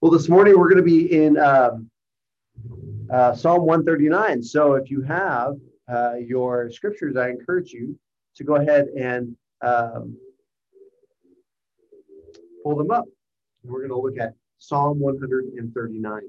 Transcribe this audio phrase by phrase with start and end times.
[0.00, 1.90] Well, this morning we're going to be in um,
[3.12, 4.44] uh, Psalm 139.
[4.44, 5.54] So if you have
[5.92, 7.98] uh, your scriptures, I encourage you
[8.36, 10.16] to go ahead and um,
[12.62, 13.06] pull them up.
[13.64, 16.20] We're going to look at Psalm 139.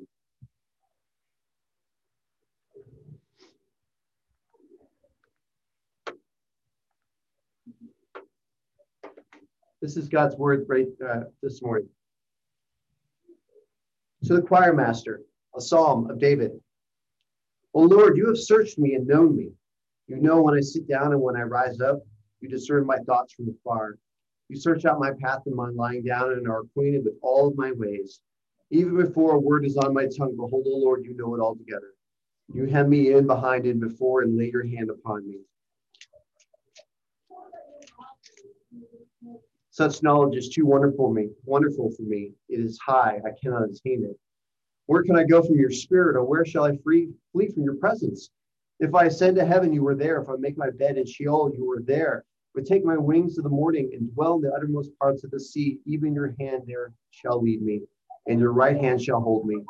[9.80, 11.88] This is God's word right uh, this morning.
[14.26, 15.22] To the choir master,
[15.56, 16.52] a psalm of David.
[17.74, 19.52] O Lord, you have searched me and known me.
[20.08, 22.00] You know when I sit down and when I rise up.
[22.42, 23.98] You discern my thoughts from afar.
[24.50, 27.58] You search out my path and my lying down and are acquainted with all of
[27.58, 28.20] my ways.
[28.72, 31.94] Even before a word is on my tongue, behold, O Lord, you know it altogether.
[32.54, 35.40] You hem me in behind and before and lay your hand upon me.
[39.80, 42.34] Such knowledge is too wonderful for me, wonderful for me.
[42.50, 44.20] It is high, I cannot attain it.
[44.88, 47.76] Where can I go from your spirit, or where shall I free, flee from your
[47.76, 48.30] presence?
[48.82, 50.22] If I ascend to heaven, you were there.
[50.22, 52.26] If I make my bed in Sheol, you were there.
[52.58, 55.40] I take my wings to the morning and dwell in the uttermost parts of the
[55.40, 57.84] sea, even your hand there shall lead me,
[58.28, 59.64] and your right hand shall hold me.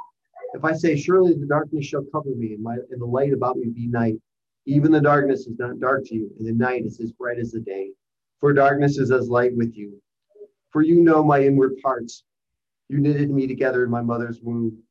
[0.55, 3.57] If I say, Surely the darkness shall cover me, and, my, and the light about
[3.57, 4.15] me be night,
[4.65, 7.51] even the darkness is not dark to you, and the night is as bright as
[7.51, 7.91] the day
[8.39, 10.01] for darkness is as light with you.
[10.71, 12.23] For you know my inward parts.
[12.89, 14.83] You knitted me together in my mother's womb.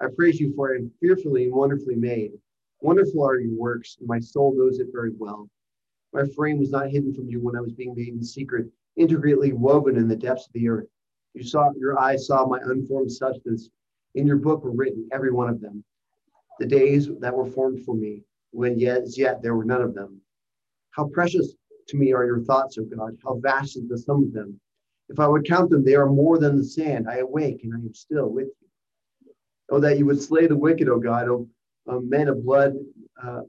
[0.00, 2.32] I praise you for I am fearfully and wonderfully made.
[2.80, 5.48] Wonderful are your works, and my soul knows it very well.
[6.12, 9.52] My frame was not hidden from you when I was being made in secret, intricately
[9.52, 10.88] woven in the depths of the earth.
[11.34, 13.70] You saw your eyes saw my unformed substance.
[14.14, 15.82] In your book were written, every one of them.
[16.58, 19.94] The days that were formed for me, when yet as yet there were none of
[19.94, 20.20] them.
[20.90, 21.54] How precious
[21.88, 23.16] to me are your thoughts, O God.
[23.24, 24.60] How vast is the sum of them.
[25.12, 27.06] If I would count them, they are more than the sand.
[27.06, 29.32] I awake and I am still with you.
[29.70, 31.28] Oh, that you would slay the wicked, O God.
[31.28, 31.46] O
[31.86, 32.72] uh, men of blood,
[33.22, 33.42] uh,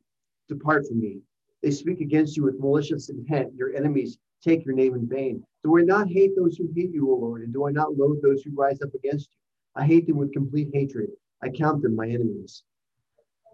[0.49, 1.21] depart from me.
[1.61, 3.53] They speak against you with malicious intent.
[3.55, 5.41] Your enemies take your name in vain.
[5.63, 7.43] Do I not hate those who hate you, O Lord?
[7.43, 9.37] And do I not loathe those who rise up against you?
[9.81, 11.11] I hate them with complete hatred.
[11.41, 12.63] I count them my enemies.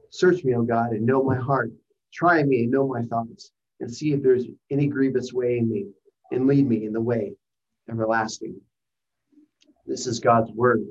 [0.09, 1.71] Search me, O God, and know my heart.
[2.11, 5.89] Try me and know my thoughts and see if there's any grievous way in me
[6.31, 7.35] and lead me in the way
[7.89, 8.59] everlasting.
[9.85, 10.81] This is God's word.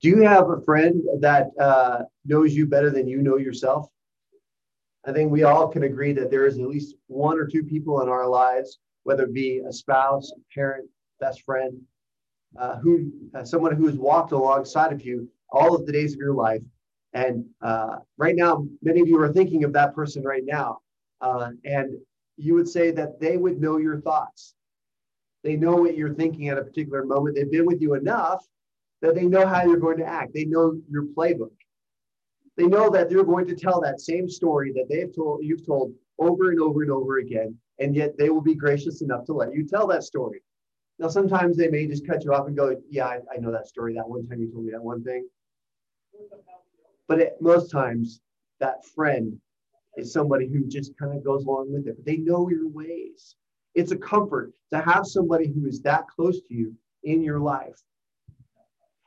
[0.00, 3.88] Do you have a friend that uh, knows you better than you know yourself?
[5.06, 8.02] I think we all can agree that there is at least one or two people
[8.02, 10.88] in our lives, whether it be a spouse, a parent,
[11.18, 11.80] best friend,
[12.58, 16.18] uh, who uh, someone who has walked alongside of you all of the days of
[16.18, 16.62] your life
[17.12, 20.80] and uh, right now, many of you are thinking of that person right now.
[21.20, 21.98] Uh, and
[22.38, 24.54] you would say that they would know your thoughts.
[25.42, 27.36] They know what you're thinking at a particular moment.
[27.36, 28.44] They've been with you enough
[29.02, 30.34] that they know how you're going to act.
[30.34, 31.52] They know your playbook.
[32.56, 35.94] They know that you're going to tell that same story that they've told you've told
[36.18, 39.54] over and over and over again, and yet they will be gracious enough to let
[39.54, 40.42] you tell that story.
[40.98, 43.68] Now, sometimes they may just cut you off and go, "Yeah, I, I know that
[43.68, 43.94] story.
[43.94, 45.28] That one time you told me that one thing."
[47.06, 48.20] But it, most times,
[48.58, 49.40] that friend
[49.98, 51.96] is somebody who just kind of goes along with it.
[51.96, 53.36] But they know your ways.
[53.74, 57.80] It's a comfort to have somebody who is that close to you in your life.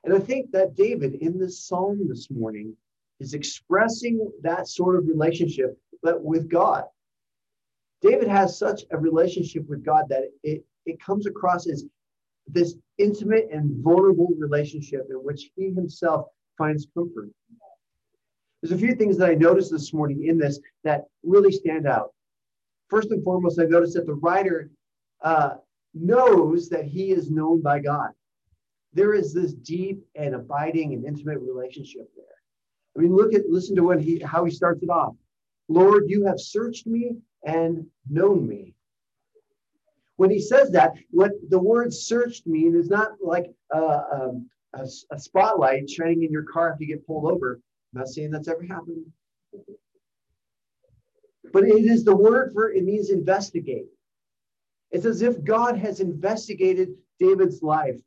[0.04, 2.76] And I think that David in this psalm this morning
[3.20, 6.86] is expressing that sort of relationship, but with God.
[8.02, 11.86] David has such a relationship with God that it, it comes across as
[12.48, 16.26] this intimate and vulnerable relationship in which he himself
[16.58, 17.30] finds comfort.
[18.62, 22.14] There's a few things that I noticed this morning in this that really stand out.
[22.90, 24.70] First and foremost, I noticed that the writer
[25.22, 25.56] uh,
[25.94, 28.12] knows that he is known by God.
[28.94, 32.26] There is this deep and abiding and intimate relationship there.
[32.96, 35.16] I mean, look at listen to what he how he starts it off.
[35.70, 38.76] Lord, you have searched me and known me.
[40.18, 44.86] When he says that, what the word searched mean is not like uh, um, a,
[45.12, 47.60] a spotlight shining in your car if you get pulled over.
[47.94, 49.06] Not saying that's ever happened.
[51.52, 53.88] But it is the word for it means investigate.
[54.92, 56.90] It's as if God has investigated
[57.20, 58.00] David's life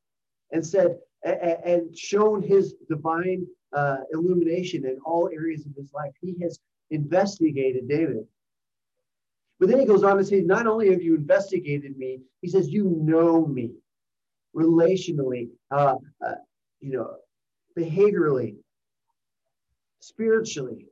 [0.53, 6.13] and said, and shown his divine uh, illumination in all areas of his life.
[6.21, 6.59] He has
[6.91, 8.27] investigated David.
[9.59, 12.69] But then he goes on to say, Not only have you investigated me, he says,
[12.69, 13.73] You know me
[14.55, 16.35] relationally, uh, uh,
[16.81, 17.17] you know,
[17.79, 18.57] behaviorally,
[20.07, 20.87] spiritually,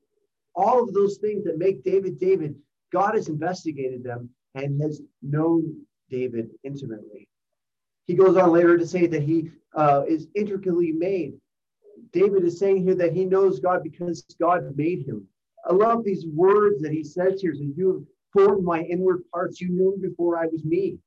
[0.55, 2.55] all of those things that make David David,
[2.93, 5.75] God has investigated them and has known
[6.11, 7.29] David intimately.
[8.07, 11.35] He goes on later to say that he uh, is intricately made.
[12.13, 15.27] David is saying here that he knows God because God made him.
[15.65, 17.55] I love these words that he says here.
[17.55, 19.61] So you have formed my inward parts.
[19.61, 20.99] You knew before I was me.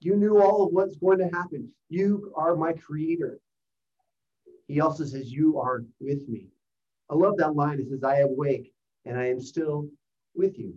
[0.00, 1.68] You knew all of what's going to happen.
[1.88, 3.40] You are my creator.
[4.68, 6.48] He also says, You are with me.
[7.10, 7.80] I love that line.
[7.80, 8.72] It says, I awake
[9.04, 9.88] and I am still
[10.34, 10.74] with you.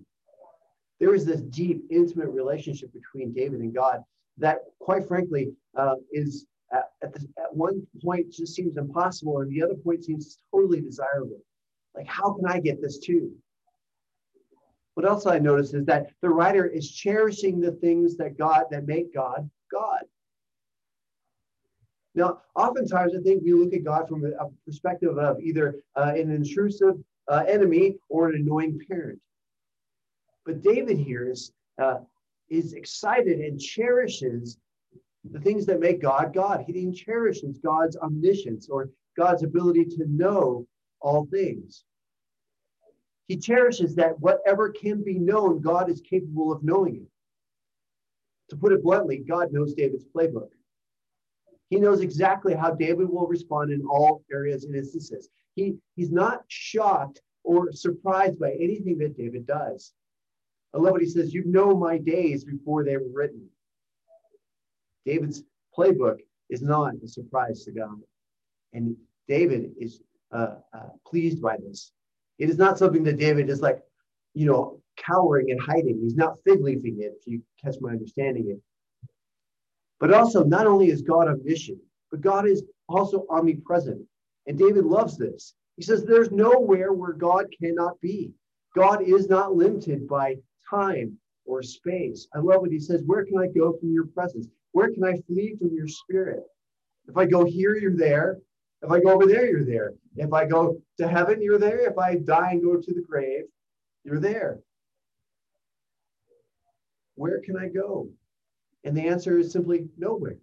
[0.99, 4.03] There is this deep, intimate relationship between David and God
[4.37, 9.51] that, quite frankly, uh, is at, at, the, at one point just seems impossible, and
[9.51, 11.39] the other point seems totally desirable.
[11.95, 13.31] Like, how can I get this too?
[14.93, 18.85] What else I notice is that the writer is cherishing the things that God that
[18.85, 20.03] make God God.
[22.15, 26.31] Now, oftentimes I think we look at God from a perspective of either uh, an
[26.31, 26.95] intrusive
[27.27, 29.19] uh, enemy or an annoying parent.
[30.45, 31.51] But David here is,
[31.81, 31.99] uh,
[32.49, 34.57] is excited and cherishes
[35.31, 36.63] the things that make God God.
[36.65, 40.65] He cherishes God's omniscience or God's ability to know
[41.01, 41.83] all things.
[43.27, 47.07] He cherishes that whatever can be known, God is capable of knowing it.
[48.49, 50.49] To put it bluntly, God knows David's playbook.
[51.69, 55.29] He knows exactly how David will respond in all areas and instances.
[55.55, 59.93] He, he's not shocked or surprised by anything that David does.
[60.73, 63.47] I love what he says, You know my days before they were written.
[65.05, 65.43] David's
[65.77, 66.17] playbook
[66.49, 67.99] is not a surprise to God.
[68.73, 68.95] And
[69.27, 70.01] David is
[70.31, 71.91] uh, uh, pleased by this.
[72.37, 73.81] It is not something that David is like,
[74.33, 75.99] you know, cowering and hiding.
[76.01, 78.61] He's not fig leafing it, if you catch my understanding it.
[79.99, 81.79] But also, not only is God omniscient,
[82.11, 84.01] but God is also omnipresent.
[84.47, 85.53] And David loves this.
[85.75, 88.31] He says, There's nowhere where God cannot be.
[88.75, 90.37] God is not limited by
[90.69, 92.27] time or space.
[92.33, 93.03] I love what he says.
[93.05, 94.47] Where can I go from your presence?
[94.71, 96.43] Where can I flee from your spirit?
[97.07, 98.37] If I go here, you're there.
[98.81, 99.93] If I go over there, you're there.
[100.15, 101.89] If I go to heaven, you're there.
[101.89, 103.45] If I die and go to the grave,
[104.03, 104.59] you're there.
[107.15, 108.09] Where can I go?
[108.83, 110.37] And the answer is simply nowhere.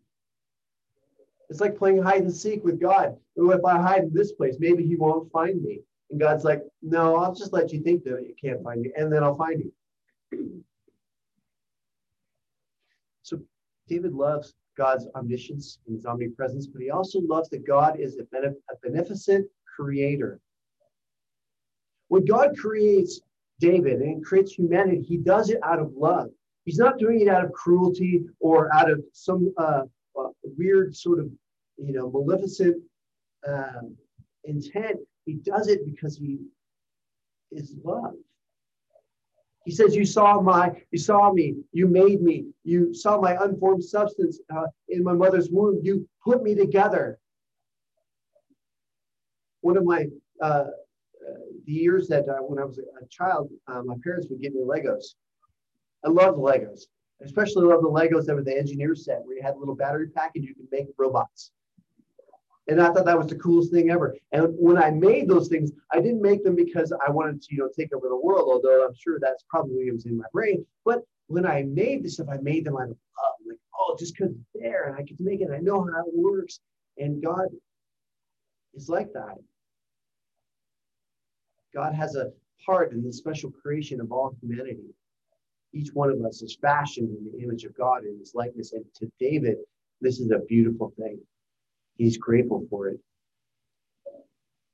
[1.49, 3.17] It's like playing hide and seek with God.
[3.37, 5.81] If I hide in this place, maybe he won't find me.
[6.11, 9.13] And God's like, no, I'll just let you think that you can't find me, and
[9.13, 9.63] then I'll find
[10.31, 10.65] you.
[13.23, 13.41] So
[13.89, 18.25] David loves God's omniscience and his omnipresence, but he also loves that God is a,
[18.25, 20.41] benef- a beneficent creator.
[22.09, 23.21] When God creates
[23.59, 26.31] David and creates humanity, he does it out of love.
[26.67, 29.83] He's not doing it out of cruelty or out of some uh,
[30.19, 31.31] uh, weird sort of,
[31.79, 32.83] you know, maleficent
[33.47, 33.97] um,
[34.43, 34.99] intent.
[35.27, 36.41] He does it because he
[37.53, 38.15] is love.
[39.65, 43.85] He says, "You saw my, you saw me, you made me, you saw my unformed
[43.85, 45.81] substance uh, in my mother's womb.
[45.83, 47.19] You put me together."
[49.61, 50.07] One of my
[50.41, 50.67] uh,
[51.65, 54.63] the years that uh, when I was a, child, uh, my parents would give me
[54.63, 55.15] Legos.
[56.07, 56.83] I love the Legos.
[57.21, 59.75] I especially love the Legos that were the engineer set, where you had a little
[59.75, 61.51] battery pack and you could make robots.
[62.69, 64.17] And I thought that was the coolest thing ever.
[64.33, 67.59] And when I made those things, I didn't make them because I wanted to, you
[67.59, 70.65] know, take over the world, although I'm sure that's probably was in my brain.
[70.85, 73.35] But when I made this stuff, I made them out of love.
[73.49, 76.15] Like, oh, just because it's there and I can make it, I know how it
[76.15, 76.61] works.
[76.99, 77.47] And God
[78.75, 79.37] is like that.
[81.75, 82.33] God has a
[82.65, 84.95] part in the special creation of all humanity.
[85.77, 88.73] Each one of us is fashioned in the image of God in his likeness.
[88.73, 89.59] And to David,
[90.01, 91.19] this is a beautiful thing.
[91.99, 92.99] He's grateful for it.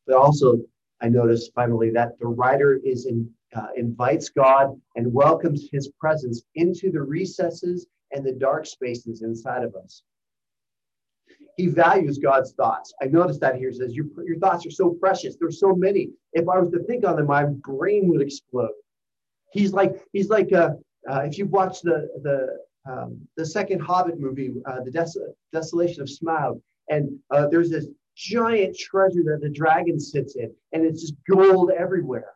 [0.06, 0.58] But also,
[1.00, 6.42] I noticed finally that the writer is in, uh, invites God and welcomes his presence
[6.54, 10.04] into the recesses and the dark spaces inside of us.
[11.56, 12.94] He values God's thoughts.
[13.02, 13.72] I noticed that here.
[13.72, 15.36] Says, your, your thoughts are so precious.
[15.36, 16.10] There's so many.
[16.32, 18.70] If I was to think on them, my brain would explode.
[19.52, 20.70] He's like, he's like, uh,
[21.10, 22.58] uh, if you've watched the, the,
[22.90, 27.86] um, the second Hobbit movie, uh, The Des- Desolation of Smaug, and uh, there's this
[28.16, 32.32] giant treasure that the dragon sits in, and it's just gold everywhere.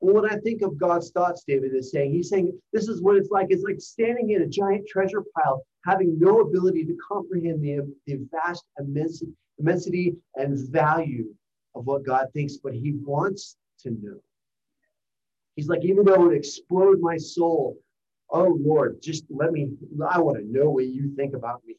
[0.00, 3.16] Well, when I think of God's thoughts, David is saying, he's saying this is what
[3.16, 3.46] it's like.
[3.50, 8.18] It's like standing in a giant treasure pile, having no ability to comprehend the, the
[8.32, 11.26] vast immensity, immensity and value
[11.76, 14.20] of what God thinks, but he wants to know.
[15.54, 17.78] He's like, even though it would explode my soul,
[18.32, 19.70] oh Lord, just let me,
[20.08, 21.76] I want to know what you think about me.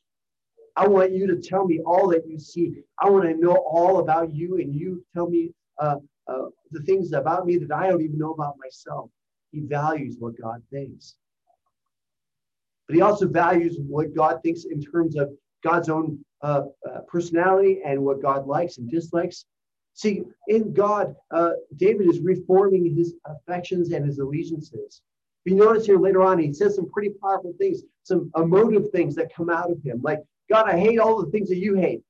[0.75, 2.74] I want you to tell me all that you see.
[3.00, 7.12] I want to know all about you, and you tell me uh, uh, the things
[7.13, 9.10] about me that I don't even know about myself.
[9.51, 11.15] He values what God thinks.
[12.88, 15.29] But he also values what God thinks in terms of
[15.63, 19.45] God's own uh, uh, personality and what God likes and dislikes.
[19.93, 25.01] See, in God, uh, David is reforming his affections and his allegiances.
[25.45, 29.15] If you notice here later on, he says some pretty powerful things, some emotive things
[29.15, 30.19] that come out of him, like,
[30.50, 32.01] God, I hate all the things that you hate.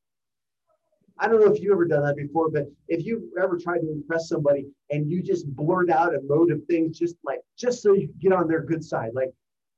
[1.19, 3.91] I don't know if you've ever done that before, but if you've ever tried to
[3.91, 8.33] impress somebody and you just blurt out emotive things, just like, just so you get
[8.33, 9.31] on their good side, like,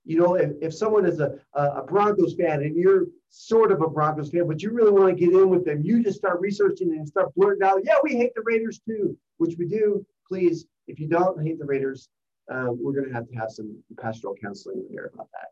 [0.05, 3.89] you know, if, if someone is a, a Broncos fan and you're sort of a
[3.89, 6.91] Broncos fan, but you really want to get in with them, you just start researching
[6.93, 10.05] and start blurting out, yeah, we hate the Raiders too, which we do.
[10.27, 12.07] Please, if you don't hate the Raiders,
[12.51, 15.49] uh, we're going to have to have some pastoral counseling here about that.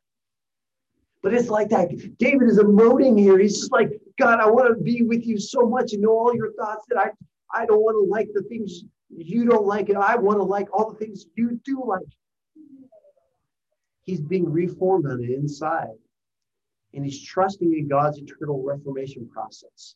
[1.21, 1.89] But it's like that.
[2.17, 3.39] David is emoting here.
[3.39, 6.35] He's just like, God, I want to be with you so much and know all
[6.35, 7.11] your thoughts that I,
[7.53, 10.67] I don't want to like the things you don't like, and I want to like
[10.73, 12.01] all the things you do like.
[14.01, 15.95] He's being reformed on the inside.
[16.93, 19.95] And he's trusting in God's eternal reformation process.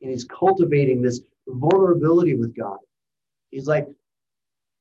[0.00, 2.78] And he's cultivating this vulnerability with God.
[3.50, 3.88] He's like,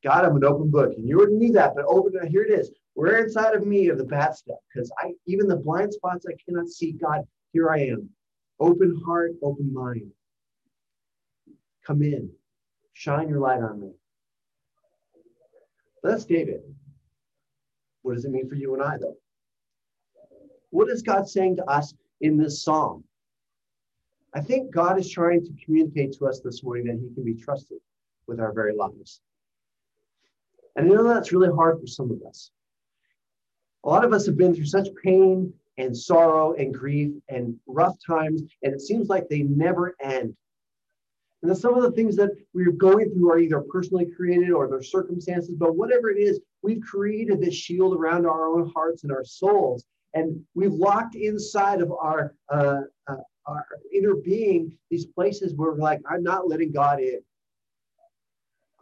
[0.03, 0.93] God, I'm an open book.
[0.97, 2.29] And you wouldn't need that, but open it.
[2.29, 2.71] Here it is.
[2.93, 4.57] Where inside of me of the bad stuff?
[4.73, 7.21] Because I even the blind spots I cannot see, God,
[7.53, 8.09] here I am.
[8.59, 10.11] Open heart, open mind.
[11.85, 12.29] Come in.
[12.93, 13.91] Shine your light on me.
[16.03, 16.61] That's David.
[18.01, 19.17] What does it mean for you and I, though?
[20.71, 23.03] What is God saying to us in this psalm?
[24.33, 27.35] I think God is trying to communicate to us this morning that He can be
[27.35, 27.79] trusted
[28.27, 29.21] with our very lives.
[30.75, 32.51] And I know that's really hard for some of us.
[33.83, 37.97] A lot of us have been through such pain and sorrow and grief and rough
[38.05, 40.35] times, and it seems like they never end.
[41.41, 44.67] And then some of the things that we're going through are either personally created or
[44.67, 49.11] their circumstances, but whatever it is, we've created this shield around our own hearts and
[49.11, 49.83] our souls.
[50.13, 53.15] And we've locked inside of our, uh, uh,
[53.47, 57.21] our inner being these places where we're like, I'm not letting God in.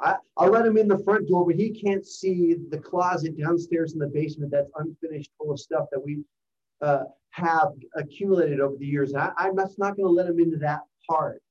[0.01, 3.93] I, I'll let him in the front door, but he can't see the closet downstairs
[3.93, 6.23] in the basement that's unfinished, full of stuff that we
[6.81, 9.13] uh, have accumulated over the years.
[9.13, 11.41] I, I'm not going to let him into that part.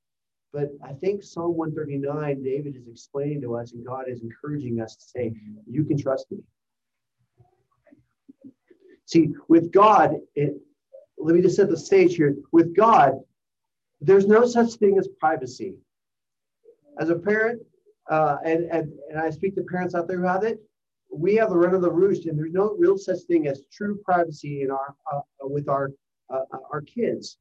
[0.52, 4.96] But I think Psalm 139, David is explaining to us, and God is encouraging us
[4.96, 5.32] to say,
[5.70, 6.38] You can trust me.
[9.04, 10.54] See, with God, it,
[11.18, 12.34] let me just set the stage here.
[12.52, 13.20] With God,
[14.00, 15.74] there's no such thing as privacy.
[16.98, 17.62] As a parent,
[18.08, 20.60] uh, and, and, and I speak to parents out there who have it,
[21.10, 23.98] we have the run of the roost, and there's no real such thing as true
[24.04, 25.90] privacy in our uh, with our
[26.30, 27.38] uh, our kids.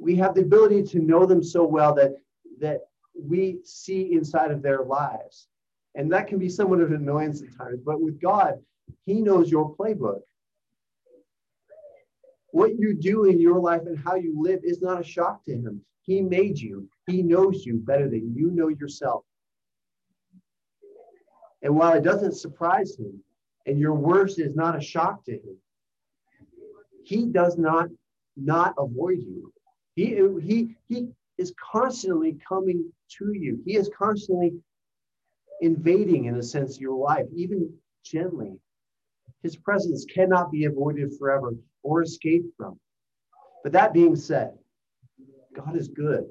[0.00, 2.12] We have the ability to know them so well that
[2.60, 2.80] that
[3.14, 5.48] we see inside of their lives,
[5.94, 7.80] and that can be somewhat of an annoyance at times.
[7.84, 8.54] But with God,
[9.04, 10.20] He knows your playbook.
[12.52, 15.52] What you do in your life and how you live is not a shock to
[15.52, 15.80] Him.
[16.02, 16.88] He made you.
[17.06, 19.24] He knows you better than you know yourself.
[21.62, 23.22] And while it doesn't surprise him,
[23.66, 25.56] and your worst is not a shock to him,
[27.04, 27.88] he does not
[28.36, 29.52] not avoid you.
[29.94, 33.60] He, he, he is constantly coming to you.
[33.66, 34.54] He is constantly
[35.60, 37.72] invading, in a sense, your life, even
[38.04, 38.58] gently.
[39.42, 42.78] His presence cannot be avoided forever or escaped from.
[43.62, 44.54] But that being said,
[45.54, 46.26] God is good.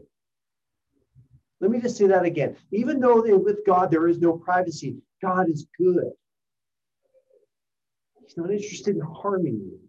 [1.60, 2.56] Let me just say that again.
[2.72, 6.12] Even though with God there is no privacy, God is good.
[8.24, 9.80] He's not interested in harming you.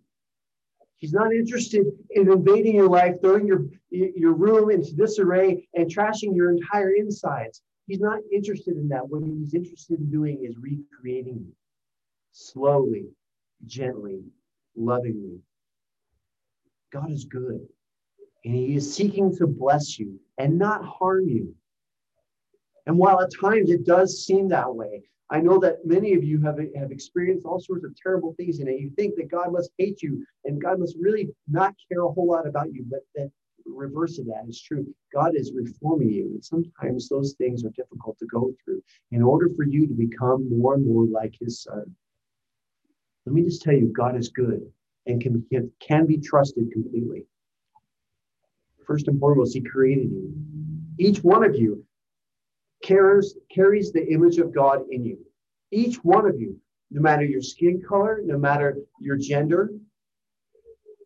[0.99, 6.35] He's not interested in invading your life, throwing your, your room into disarray, and trashing
[6.37, 7.63] your entire insides.
[7.87, 9.09] He's not interested in that.
[9.09, 11.53] What he's interested in doing is recreating you
[12.33, 13.07] slowly,
[13.67, 14.23] gently,
[14.77, 15.41] lovingly.
[16.93, 17.67] God is good,
[18.45, 21.55] and he is seeking to bless you and not harm you.
[22.87, 26.43] And while at times it does seem that way, I know that many of you
[26.43, 28.79] have, have experienced all sorts of terrible things in it.
[28.79, 32.29] You think that God must hate you and God must really not care a whole
[32.29, 33.31] lot about you, but the
[33.65, 34.87] reverse of that is true.
[35.15, 36.27] God is reforming you.
[36.27, 40.51] And sometimes those things are difficult to go through in order for you to become
[40.51, 41.85] more and more like his son.
[43.25, 44.71] Let me just tell you, God is good
[45.07, 45.47] and can,
[45.81, 47.25] can be trusted completely.
[48.87, 50.35] First and foremost, he created you.
[50.99, 51.87] Each one of you
[52.83, 55.19] carries, carries the image of God in you.
[55.71, 56.59] Each one of you,
[56.91, 59.71] no matter your skin color, no matter your gender,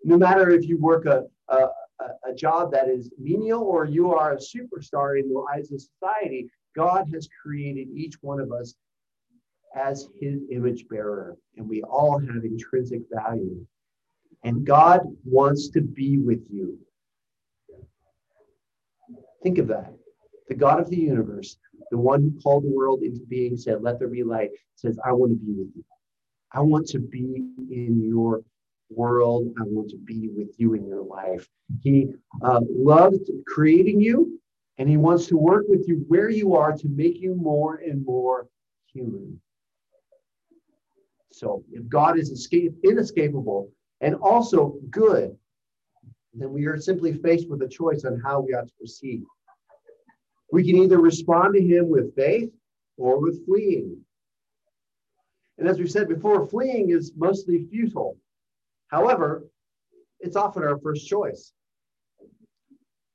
[0.04, 1.68] no matter if you work a, a,
[2.28, 6.48] a job that is menial or you are a superstar in the eyes of society,
[6.74, 8.74] God has created each one of us
[9.74, 13.66] as his image bearer, and we all have intrinsic value.
[14.44, 16.78] And God wants to be with you.
[19.42, 19.92] Think of that.
[20.48, 21.58] The God of the universe,
[21.90, 25.12] the one who called the world into being, said, Let there be light, says, I
[25.12, 25.84] want to be with you.
[26.52, 28.42] I want to be in your
[28.88, 29.52] world.
[29.58, 31.48] I want to be with you in your life.
[31.82, 32.08] He
[32.42, 34.40] uh, loved creating you,
[34.78, 38.04] and He wants to work with you where you are to make you more and
[38.04, 38.48] more
[38.92, 39.40] human.
[41.32, 45.36] So, if God is escape, inescapable and also good,
[46.32, 49.22] then we are simply faced with a choice on how we ought to proceed.
[50.52, 52.50] We can either respond to Him with faith
[52.96, 53.98] or with fleeing.
[55.58, 58.18] And as we said before, fleeing is mostly futile.
[58.88, 59.44] However,
[60.20, 61.52] it's often our first choice.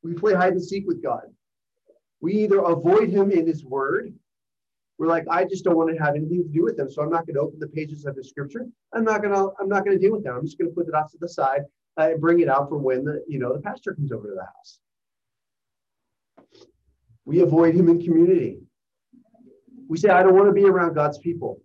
[0.04, 1.24] We play hide and seek with God.
[2.20, 4.14] We either avoid him in his word.
[4.98, 6.90] We're like, I just don't want to have anything to do with him.
[6.90, 8.68] So I'm not going to open the pages of the scripture.
[8.94, 10.36] I'm not going to, I'm not going to deal with them.
[10.36, 11.62] I'm just going to put it off to the side
[12.00, 14.36] uh, and bring it out for when the, you know, the pastor comes over to
[14.36, 14.80] the house.
[17.32, 18.60] We avoid him in community.
[19.88, 21.62] We say, I don't want to be around God's people.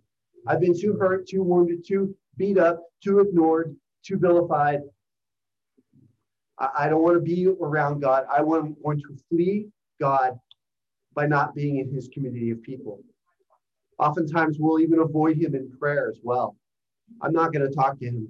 [0.47, 4.79] I've been too hurt, too wounded, too beat up, too ignored, too vilified.
[6.57, 8.23] I, don't want to be around God.
[8.33, 9.67] I want, want to flee
[9.99, 10.39] God
[11.13, 13.01] by not being in his community of people.
[13.99, 16.55] Oftentimes, we'll even avoid him in prayer as well.
[17.21, 18.29] I'm not going to talk to him.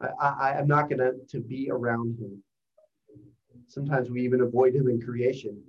[0.00, 2.42] I, I, I'm not going to, to be around him.
[3.70, 5.62] Sometimes we even avoid him in creation.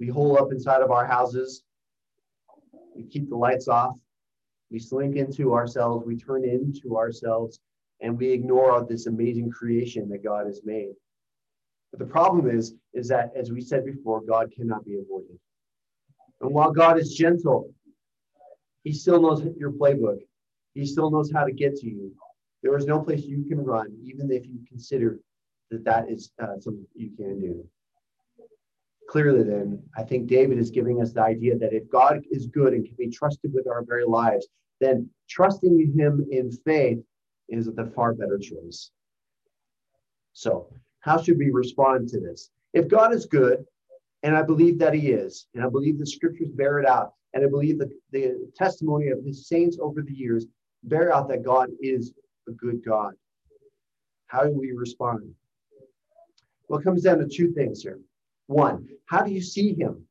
[0.00, 1.62] We hole up inside of our houses.
[2.96, 3.96] We keep the lights off.
[4.70, 7.60] We slink into ourselves, we turn into ourselves,
[8.00, 10.94] and we ignore this amazing creation that God has made.
[11.90, 15.38] But the problem is, is that as we said before, God cannot be avoided.
[16.40, 17.72] And while God is gentle,
[18.82, 20.20] He still knows your playbook.
[20.72, 22.12] He still knows how to get to you.
[22.62, 25.20] There is no place you can run, even if you consider
[25.74, 27.64] that that is uh, something you can do.
[29.08, 32.72] Clearly, then, I think David is giving us the idea that if God is good
[32.72, 34.46] and can be trusted with our very lives,
[34.80, 36.98] then trusting him in faith
[37.48, 38.90] is the far better choice.
[40.32, 40.68] So,
[41.00, 42.50] how should we respond to this?
[42.72, 43.64] If God is good,
[44.22, 47.44] and I believe that he is, and I believe the scriptures bear it out, and
[47.44, 50.46] I believe that the testimony of his saints over the years
[50.82, 52.12] bear out that God is
[52.48, 53.12] a good God.
[54.26, 55.34] How do we respond?
[56.68, 58.00] Well, it comes down to two things here.
[58.46, 60.06] One, how do you see him?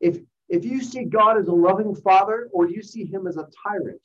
[0.00, 3.36] If if you see God as a loving father, or do you see him as
[3.36, 4.00] a tyrant?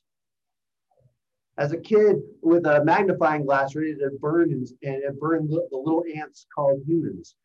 [1.58, 5.78] As a kid with a magnifying glass ready to burn and, and burn the, the
[5.78, 7.36] little ants called humans,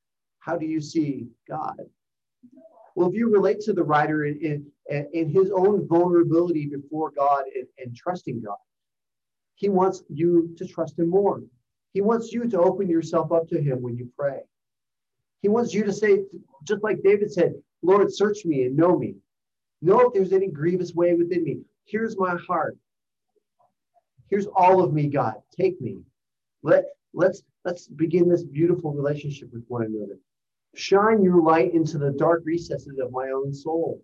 [0.41, 1.77] how do you see God?
[2.97, 7.45] Well, if you relate to the writer in, in, in his own vulnerability before God
[7.55, 8.57] and, and trusting God,
[9.55, 11.43] he wants you to trust him more.
[11.93, 14.41] He wants you to open yourself up to him when you pray.
[15.43, 16.25] He wants you to say,
[16.65, 19.17] just like David said, Lord, search me and know me.
[19.81, 21.61] Know if there's any grievous way within me.
[21.85, 22.77] Here's my heart.
[24.29, 25.35] Here's all of me, God.
[25.57, 26.01] Take me.
[26.63, 30.19] Let, let's, let's begin this beautiful relationship with one another.
[30.75, 34.03] Shine your light into the dark recesses of my own soul.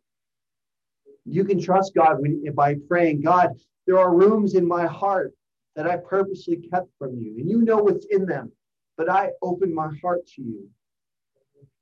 [1.27, 3.51] You can trust God when, by praying, God,
[3.87, 5.35] there are rooms in my heart
[5.77, 8.53] that I purposely kept from you, and you know what's in them,
[8.97, 10.69] but I open my heart to you.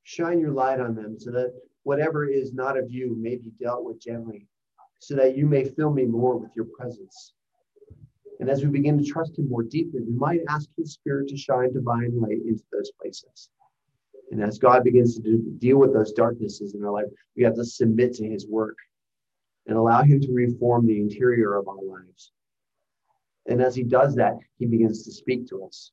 [0.05, 1.53] Shine your light on them so that
[1.85, 4.47] whatever is not of you may be dealt with gently,
[5.01, 7.35] so that you may fill me more with your presence.
[8.41, 11.37] And as we begin to trust Him more deeply, we might ask His Spirit to
[11.37, 13.51] shine divine light into those places.
[14.33, 17.55] And as God begins to do, deal with those darknesses in our life, we have
[17.55, 18.77] to submit to His work
[19.67, 22.33] and allow Him to reform the interior of our lives.
[23.47, 25.93] And as He does that, He begins to speak to us.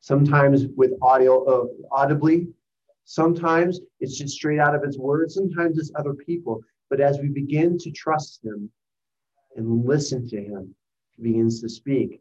[0.00, 2.48] Sometimes with audio, uh, audibly,
[3.04, 6.62] Sometimes it's just straight out of his words, sometimes it's other people.
[6.88, 8.70] But as we begin to trust him
[9.56, 10.74] and listen to him,
[11.16, 12.20] he begins to speak.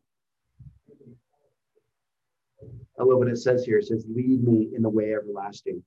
[3.00, 3.78] I love what it says here.
[3.78, 5.84] It says, Lead me in the way everlasting.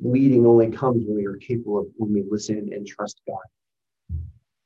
[0.00, 3.38] Leading only comes when we are capable of when we listen and trust God.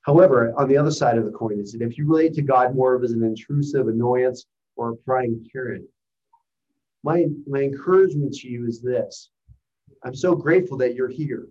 [0.02, 2.74] However, on the other side of the coin is that if you relate to God
[2.74, 5.84] more of as an intrusive annoyance or a prying parent,
[7.02, 9.30] my, my encouragement to you is this
[10.02, 11.48] I'm so grateful that you're here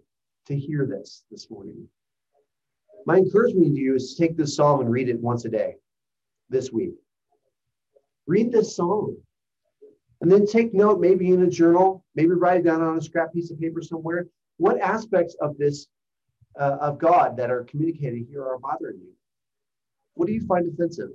[0.48, 1.88] to hear this this morning.
[3.06, 5.76] My encouragement to you is to take this psalm and read it once a day
[6.50, 6.96] this week.
[8.26, 9.18] Read this psalm
[10.22, 13.34] and then take note, maybe in a journal, maybe write it down on a scrap
[13.34, 14.28] piece of paper somewhere.
[14.58, 15.88] What aspects of this,
[16.60, 19.14] uh, of God that are communicated here are bothering you?
[20.16, 21.10] What do you find offensive?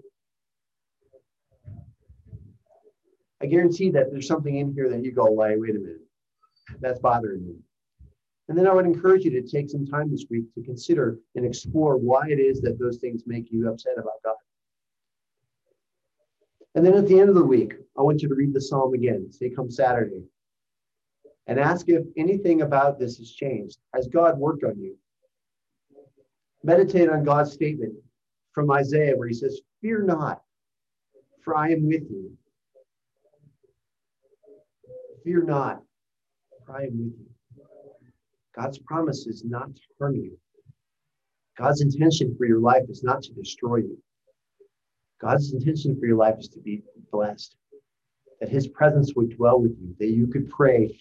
[3.43, 6.01] I guarantee that there's something in here that you go, wait, wait a minute
[6.81, 7.55] that's bothering me.
[8.49, 11.45] And then I would encourage you to take some time this week to consider and
[11.45, 14.35] explore why it is that those things make you upset about God.
[16.75, 18.95] And then at the end of the week, I want you to read the psalm
[18.95, 20.25] again, say, come Saturday,
[21.47, 23.79] and ask if anything about this has changed.
[23.95, 24.97] Has God worked on you?
[26.65, 27.93] Meditate on God's statement
[28.53, 30.41] from Isaiah, where he says, Fear not,
[31.43, 32.33] for I am with you.
[35.23, 35.83] Fear not,
[36.65, 37.27] for I am with you.
[38.57, 40.39] God's promise is not to harm you.
[41.59, 43.99] God's intention for your life is not to destroy you.
[45.21, 47.57] God's intention for your life is to be blessed,
[48.41, 50.99] that his presence would dwell with you, that you could pray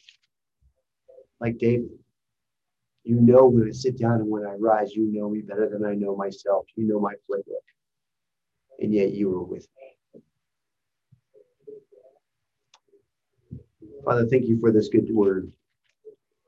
[1.39, 2.02] like David.
[3.03, 5.85] You know when I sit down and when I rise, you know me better than
[5.85, 6.65] I know myself.
[6.75, 7.63] You know my playbook.
[8.79, 10.21] And yet you were with me.
[14.05, 15.51] Father, thank you for this good word.